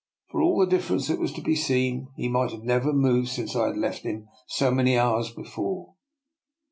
[0.31, 3.55] For all the difference that was to be seen, he might never have moved since
[3.55, 5.93] I had left him* so many hours before.